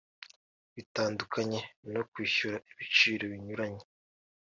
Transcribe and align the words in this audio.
bitandukanye 0.75 1.59
no 1.93 2.01
kwishyuza 2.11 2.57
ibiciro 2.71 3.23
binyuranye 3.31 3.85